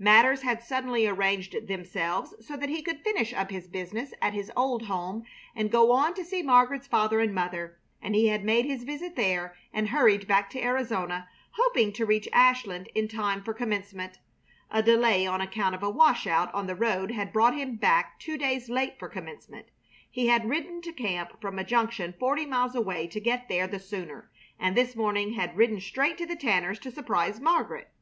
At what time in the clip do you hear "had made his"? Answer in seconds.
8.26-8.82